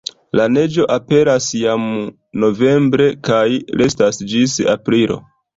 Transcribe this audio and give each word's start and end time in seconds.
La 0.37 0.45
neĝo 0.53 0.85
aperas 0.93 1.49
jam 1.59 1.85
novembre 2.45 3.07
kaj 3.29 3.45
restas 3.83 4.23
ĝis 4.33 4.61
aprilo. 4.79 5.25